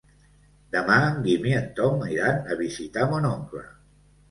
Demà 0.75 0.95
en 1.09 1.19
Guim 1.27 1.45
i 1.51 1.53
en 1.59 1.69
Tom 1.81 2.03
iran 2.15 2.51
a 2.55 2.59
visitar 2.65 3.07
mon 3.15 3.31
oncle. 3.37 3.65